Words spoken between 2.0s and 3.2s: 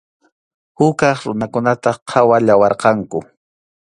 qhawallawarqanku.